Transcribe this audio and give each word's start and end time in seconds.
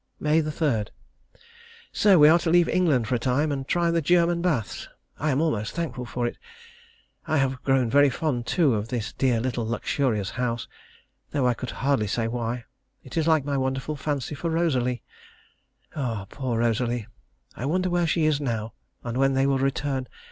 May 0.19 0.41
3. 0.41 0.85
So 1.91 2.17
we 2.17 2.27
are 2.27 2.39
to 2.39 2.49
leave 2.49 2.67
England 2.67 3.07
for 3.07 3.13
a 3.13 3.19
time, 3.19 3.51
and 3.51 3.67
try 3.67 3.91
the 3.91 4.01
German 4.01 4.41
baths. 4.41 4.87
I 5.19 5.29
am 5.29 5.39
almost 5.41 5.73
thankful 5.73 6.07
for 6.07 6.25
it. 6.25 6.39
I 7.27 7.37
have 7.37 7.61
grown 7.61 7.87
very 7.87 8.09
fond, 8.09 8.47
too, 8.47 8.73
of 8.73 8.87
this 8.87 9.13
dear 9.13 9.39
little 9.39 9.63
luxurious 9.63 10.31
house, 10.31 10.67
though 11.29 11.45
I 11.47 11.53
could 11.53 11.69
hardly 11.69 12.07
say 12.07 12.27
why. 12.27 12.63
It 13.03 13.15
is 13.15 13.27
like 13.27 13.45
my 13.45 13.57
wonderful 13.57 13.95
fancy 13.95 14.33
for 14.33 14.49
Rosalie. 14.49 15.03
Ah, 15.95 16.25
poor 16.31 16.57
Rosalie! 16.57 17.05
I 17.55 17.67
wonder 17.67 17.91
where 17.91 18.07
she 18.07 18.25
is 18.25 18.41
now, 18.41 18.73
and 19.03 19.17
when 19.19 19.35
they 19.35 19.45
will 19.45 19.59
return. 19.59 20.07